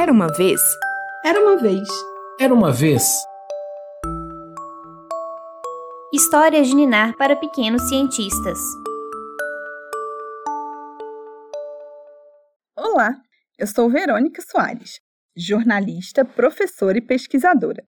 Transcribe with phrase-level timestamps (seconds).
[0.00, 0.62] Era uma vez.
[1.22, 1.86] Era uma vez.
[2.40, 3.02] Era uma vez.
[6.10, 8.58] Histórias de Ninar para pequenos cientistas.
[12.74, 13.14] Olá,
[13.58, 15.00] eu sou Verônica Soares,
[15.36, 17.84] jornalista, professora e pesquisadora.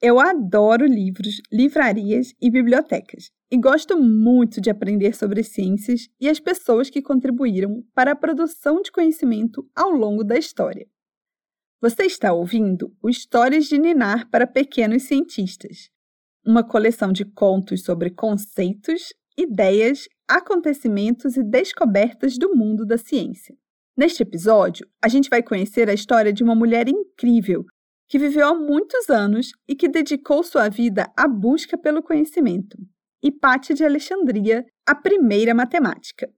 [0.00, 6.40] Eu adoro livros, livrarias e bibliotecas e gosto muito de aprender sobre ciências e as
[6.40, 10.86] pessoas que contribuíram para a produção de conhecimento ao longo da história.
[11.82, 15.88] Você está ouvindo o Histórias de Ninar para Pequenos Cientistas,
[16.44, 23.56] uma coleção de contos sobre conceitos, ideias, acontecimentos e descobertas do mundo da ciência.
[23.96, 27.64] Neste episódio, a gente vai conhecer a história de uma mulher incrível
[28.06, 32.76] que viveu há muitos anos e que dedicou sua vida à busca pelo conhecimento.
[33.22, 36.30] Hipátia de Alexandria, a primeira matemática.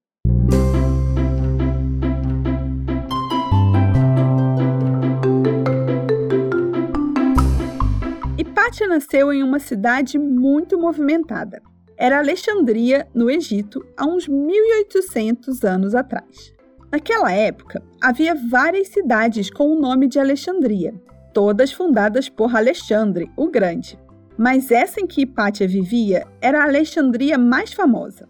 [8.62, 11.60] Hipátia nasceu em uma cidade muito movimentada.
[11.96, 16.54] Era Alexandria, no Egito, há uns 1800 anos atrás.
[16.92, 20.94] Naquela época, havia várias cidades com o nome de Alexandria,
[21.34, 23.98] todas fundadas por Alexandre o Grande.
[24.38, 28.28] Mas essa em que Hipátia vivia era a Alexandria mais famosa.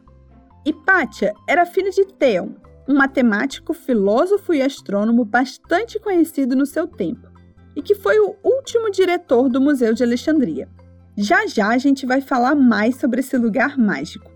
[0.64, 2.53] Hipátia era filha de Theon,
[2.88, 7.28] um matemático, filósofo e astrônomo bastante conhecido no seu tempo,
[7.75, 10.69] e que foi o último diretor do Museu de Alexandria.
[11.17, 14.31] Já já a gente vai falar mais sobre esse lugar mágico.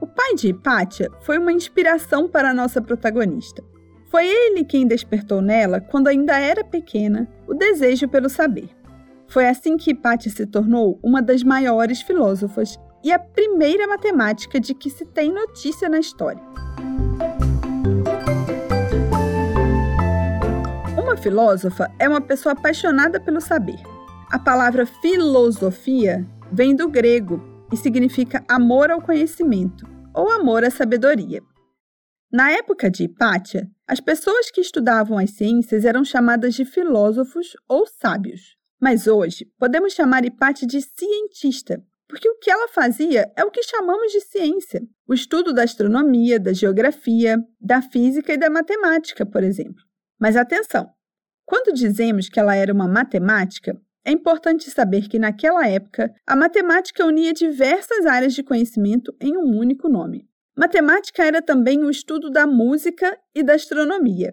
[0.00, 3.62] O pai de Hipátia foi uma inspiração para a nossa protagonista.
[4.10, 8.68] Foi ele quem despertou nela, quando ainda era pequena, o desejo pelo saber.
[9.28, 14.74] Foi assim que Hipátia se tornou uma das maiores filósofas e a primeira matemática de
[14.74, 16.42] que se tem notícia na história.
[21.22, 23.80] Filósofa é uma pessoa apaixonada pelo saber.
[24.30, 27.40] A palavra filosofia vem do grego
[27.72, 31.40] e significa amor ao conhecimento ou amor à sabedoria.
[32.30, 37.86] Na época de Hipátia, as pessoas que estudavam as ciências eram chamadas de filósofos ou
[37.86, 38.56] sábios.
[38.80, 43.62] Mas hoje, podemos chamar Hipátia de cientista, porque o que ela fazia é o que
[43.62, 49.44] chamamos de ciência: o estudo da astronomia, da geografia, da física e da matemática, por
[49.44, 49.84] exemplo.
[50.18, 50.90] Mas atenção!
[51.52, 57.04] Quando dizemos que ela era uma matemática, é importante saber que naquela época a matemática
[57.04, 60.26] unia diversas áreas de conhecimento em um único nome.
[60.56, 64.32] Matemática era também o estudo da música e da astronomia.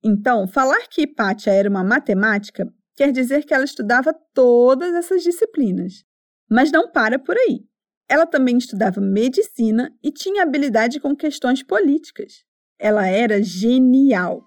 [0.00, 6.04] Então, falar que Hipátia era uma matemática quer dizer que ela estudava todas essas disciplinas.
[6.48, 7.64] Mas não para por aí.
[8.08, 12.44] Ela também estudava medicina e tinha habilidade com questões políticas.
[12.78, 14.44] Ela era genial.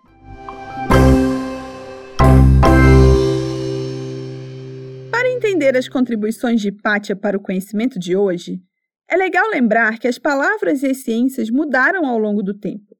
[5.43, 8.61] Entender as contribuições de Hipátia para o conhecimento de hoje,
[9.09, 12.95] é legal lembrar que as palavras e as ciências mudaram ao longo do tempo.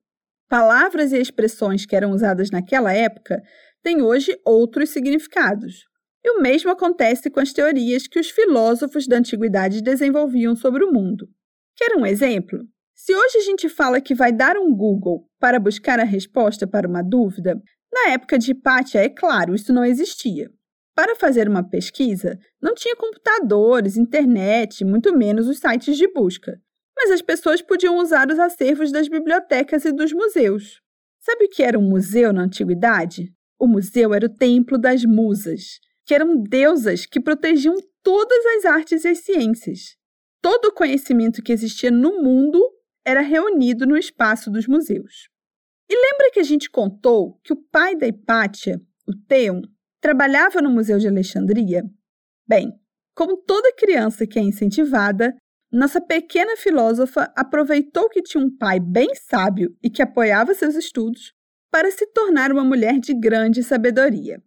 [0.49, 3.41] Palavras e expressões que eram usadas naquela época
[3.81, 5.85] têm hoje outros significados.
[6.21, 10.91] E o mesmo acontece com as teorias que os filósofos da antiguidade desenvolviam sobre o
[10.91, 11.29] mundo.
[11.77, 12.59] Quer um exemplo?
[12.93, 16.87] Se hoje a gente fala que vai dar um Google para buscar a resposta para
[16.87, 17.55] uma dúvida,
[17.91, 20.51] na época de Hipátia, é claro, isso não existia.
[20.95, 26.61] Para fazer uma pesquisa, não tinha computadores, internet, muito menos os sites de busca.
[26.95, 30.81] Mas as pessoas podiam usar os acervos das bibliotecas e dos museus.
[31.19, 33.33] Sabe o que era um museu na antiguidade?
[33.59, 39.03] O museu era o templo das musas, que eram deusas que protegiam todas as artes
[39.03, 39.95] e as ciências.
[40.41, 42.61] Todo o conhecimento que existia no mundo
[43.05, 45.29] era reunido no espaço dos museus.
[45.89, 49.61] E lembra que a gente contou que o pai da Hipátia, o Theon,
[50.03, 51.81] trabalhava no Museu de Alexandria?
[52.46, 52.74] Bem,
[53.16, 55.34] como toda criança que é incentivada,
[55.72, 61.32] nossa pequena filósofa aproveitou que tinha um pai bem sábio e que apoiava seus estudos
[61.72, 64.44] para se tornar uma mulher de grande sabedoria.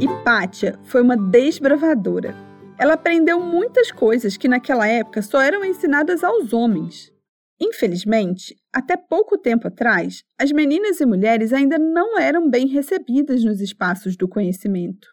[0.00, 2.34] Hipátia foi uma desbravadora.
[2.76, 7.12] Ela aprendeu muitas coisas que naquela época só eram ensinadas aos homens.
[7.60, 13.60] Infelizmente, até pouco tempo atrás, as meninas e mulheres ainda não eram bem recebidas nos
[13.60, 15.08] espaços do conhecimento.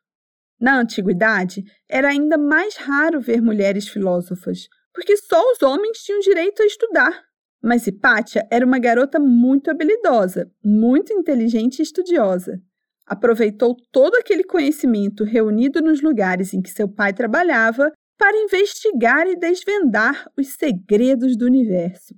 [0.59, 6.61] Na antiguidade, era ainda mais raro ver mulheres filósofas, porque só os homens tinham direito
[6.61, 7.23] a estudar.
[7.61, 12.61] Mas Hipátia era uma garota muito habilidosa, muito inteligente e estudiosa.
[13.05, 19.35] Aproveitou todo aquele conhecimento reunido nos lugares em que seu pai trabalhava para investigar e
[19.35, 22.15] desvendar os segredos do universo.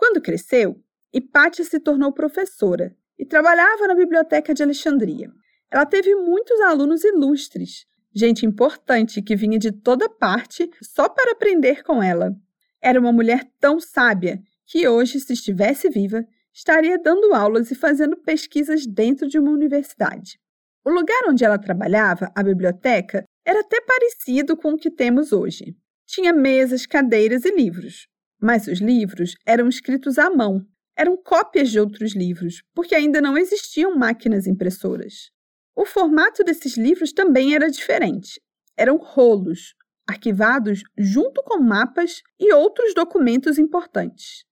[0.00, 0.82] Quando cresceu,
[1.12, 5.30] Hipátia se tornou professora e trabalhava na biblioteca de Alexandria.
[5.70, 11.82] Ela teve muitos alunos ilustres, gente importante que vinha de toda parte só para aprender
[11.82, 12.34] com ela.
[12.80, 18.16] Era uma mulher tão sábia que hoje, se estivesse viva, estaria dando aulas e fazendo
[18.16, 20.40] pesquisas dentro de uma universidade.
[20.82, 25.76] O lugar onde ela trabalhava, a biblioteca, era até parecido com o que temos hoje.
[26.06, 28.08] Tinha mesas, cadeiras e livros.
[28.40, 30.64] Mas os livros eram escritos à mão.
[30.96, 35.30] Eram cópias de outros livros, porque ainda não existiam máquinas impressoras.
[35.74, 38.40] O formato desses livros também era diferente.
[38.76, 39.74] Eram rolos,
[40.06, 44.44] arquivados junto com mapas e outros documentos importantes.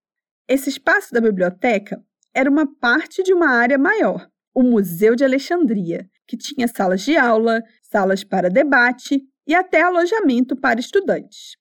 [0.48, 2.02] Esse espaço da biblioteca
[2.32, 7.16] era uma parte de uma área maior, o Museu de Alexandria, que tinha salas de
[7.16, 11.57] aula, salas para debate e até alojamento para estudantes.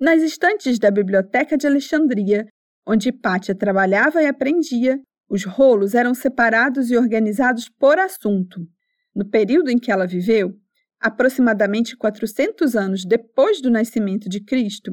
[0.00, 2.46] Nas estantes da Biblioteca de Alexandria,
[2.86, 8.60] onde Pátia trabalhava e aprendia, os rolos eram separados e organizados por assunto.
[9.14, 10.52] No período em que ela viveu,
[11.00, 14.92] aproximadamente 400 anos depois do nascimento de Cristo,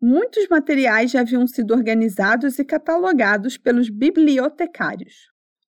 [0.00, 5.14] muitos materiais já haviam sido organizados e catalogados pelos bibliotecários.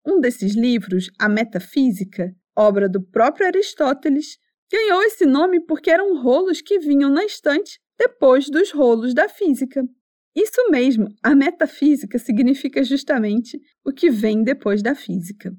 [0.07, 4.39] Um desses livros, A Metafísica, obra do próprio Aristóteles,
[4.73, 9.87] ganhou esse nome porque eram rolos que vinham na estante depois dos rolos da física.
[10.35, 15.55] Isso mesmo, a metafísica significa justamente o que vem depois da física.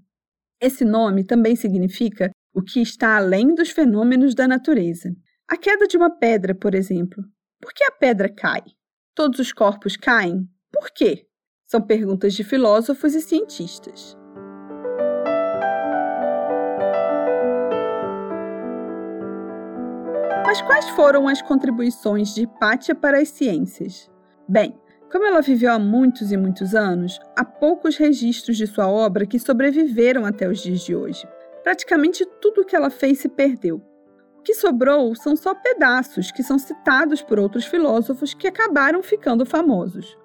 [0.60, 5.16] Esse nome também significa o que está além dos fenômenos da natureza.
[5.48, 7.24] A queda de uma pedra, por exemplo.
[7.62, 8.64] Por que a pedra cai?
[9.14, 10.50] Todos os corpos caem?
[10.72, 11.28] Por quê?
[11.68, 14.18] São perguntas de filósofos e cientistas.
[20.51, 24.12] Mas quais foram as contribuições de Hipátia para as ciências?
[24.50, 24.77] Bem,
[25.09, 29.39] como ela viveu há muitos e muitos anos, há poucos registros de sua obra que
[29.39, 31.25] sobreviveram até os dias de hoje.
[31.63, 33.81] Praticamente tudo o que ela fez se perdeu.
[34.39, 39.45] O que sobrou são só pedaços que são citados por outros filósofos que acabaram ficando
[39.45, 40.18] famosos.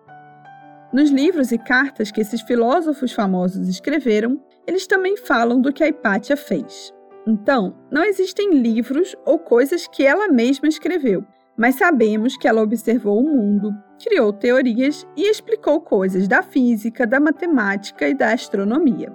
[0.92, 5.88] Nos livros e cartas que esses filósofos famosos escreveram, eles também falam do que a
[5.88, 6.95] Hipátia fez.
[7.26, 11.26] Então, não existem livros ou coisas que ela mesma escreveu,
[11.58, 13.70] mas sabemos que ela observou o mundo,
[14.00, 19.12] criou teorias e explicou coisas da física, da matemática e da astronomia.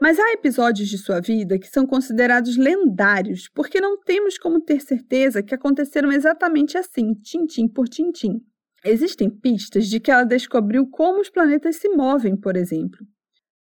[0.00, 4.80] Mas há episódios de sua vida que são considerados lendários, porque não temos como ter
[4.80, 8.40] certeza que aconteceram exatamente assim, tintim por tintim.
[8.84, 12.98] Existem pistas de que ela descobriu como os planetas se movem, por exemplo.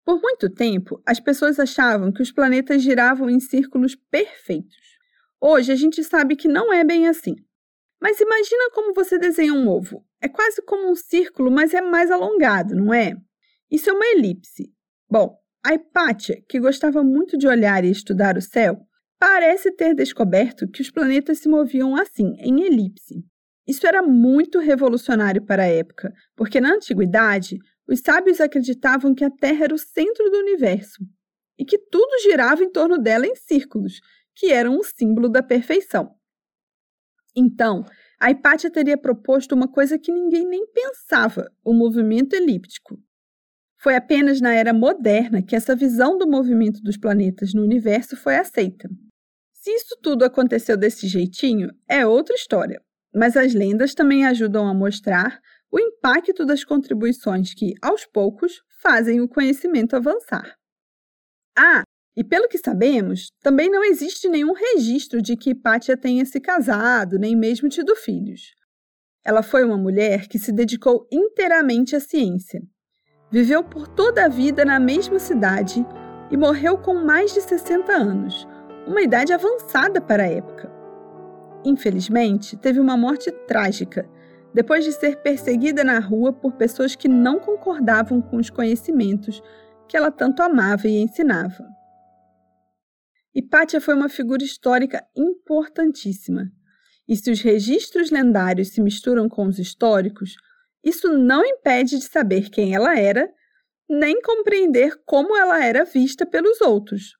[0.08, 4.96] Por muito tempo, as pessoas achavam que os planetas giravam em círculos perfeitos.
[5.38, 7.36] Hoje a gente sabe que não é bem assim.
[8.00, 10.02] Mas imagina como você desenha um ovo.
[10.18, 13.12] É quase como um círculo, mas é mais alongado, não é?
[13.70, 14.72] Isso é uma elipse.
[15.10, 18.78] Bom, a Hipátia, que gostava muito de olhar e estudar o céu,
[19.18, 23.26] parece ter descoberto que os planetas se moviam assim, em elipse.
[23.66, 29.30] Isso era muito revolucionário para a época, porque na antiguidade os sábios acreditavam que a
[29.30, 31.02] Terra era o centro do universo
[31.58, 34.00] e que tudo girava em torno dela em círculos,
[34.34, 36.14] que eram o símbolo da perfeição.
[37.34, 37.84] Então,
[38.20, 43.00] a Hipátia teria proposto uma coisa que ninguém nem pensava: o movimento elíptico.
[43.80, 48.36] Foi apenas na era moderna que essa visão do movimento dos planetas no universo foi
[48.36, 48.88] aceita.
[49.52, 52.82] Se isso tudo aconteceu desse jeitinho, é outra história,
[53.14, 55.40] mas as lendas também ajudam a mostrar
[55.70, 60.56] o impacto das contribuições que, aos poucos, fazem o conhecimento avançar.
[61.56, 61.82] Ah,
[62.16, 67.18] e pelo que sabemos, também não existe nenhum registro de que Hipátia tenha se casado,
[67.18, 68.54] nem mesmo tido filhos.
[69.24, 72.60] Ela foi uma mulher que se dedicou inteiramente à ciência.
[73.30, 75.84] Viveu por toda a vida na mesma cidade
[76.30, 78.46] e morreu com mais de 60 anos,
[78.86, 80.72] uma idade avançada para a época.
[81.64, 84.08] Infelizmente, teve uma morte trágica
[84.58, 89.40] depois de ser perseguida na rua por pessoas que não concordavam com os conhecimentos
[89.88, 91.64] que ela tanto amava e ensinava.
[93.32, 96.50] Hipátia foi uma figura histórica importantíssima.
[97.06, 100.34] E se os registros lendários se misturam com os históricos,
[100.84, 103.32] isso não impede de saber quem ela era,
[103.88, 107.16] nem compreender como ela era vista pelos outros,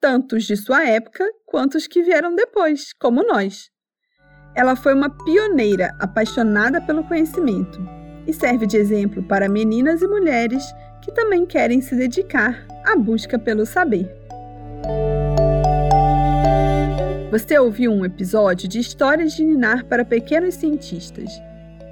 [0.00, 3.70] tanto os de sua época quanto os que vieram depois, como nós.
[4.54, 7.80] Ela foi uma pioneira apaixonada pelo conhecimento
[8.26, 10.62] e serve de exemplo para meninas e mulheres
[11.00, 14.10] que também querem se dedicar à busca pelo saber.
[17.30, 21.30] Você ouviu um episódio de Histórias de Ninar para Pequenos Cientistas.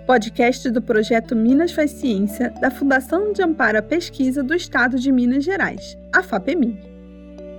[0.04, 5.12] podcast do projeto Minas Faz Ciência da Fundação de Amparo à Pesquisa do Estado de
[5.12, 6.80] Minas Gerais, a FAPEMIG.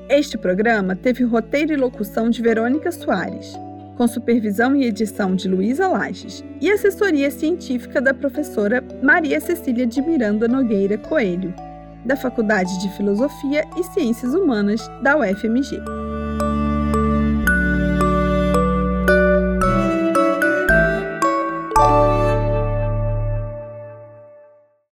[0.09, 3.53] Este programa teve roteiro e locução de Verônica Soares,
[3.99, 10.01] com supervisão e edição de Luísa Lages e assessoria científica da professora Maria Cecília de
[10.01, 11.53] Miranda Nogueira Coelho,
[12.05, 16.08] da Faculdade de Filosofia e Ciências Humanas da UFMG.